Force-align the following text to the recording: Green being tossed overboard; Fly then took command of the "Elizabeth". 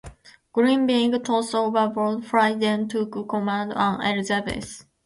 Green 0.51 0.87
being 0.87 1.11
tossed 1.21 1.53
overboard; 1.53 2.25
Fly 2.25 2.55
then 2.55 2.87
took 2.87 3.29
command 3.29 3.71
of 3.73 3.99
the 3.99 4.09
"Elizabeth". 4.11 4.87